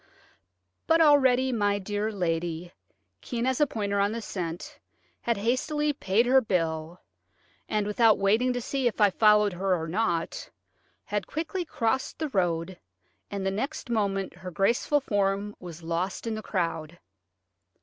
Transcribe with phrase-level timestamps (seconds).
[0.87, 2.71] But already my dear lady,
[3.21, 4.79] keen as a pointer on the scent,
[5.21, 7.01] had hastily paid her bill,
[7.69, 10.49] and, without waiting to see if I followed her or not,
[11.05, 12.79] had quickly crossed the road,
[13.29, 16.97] and the next moment her graceful form was lost in the crowd.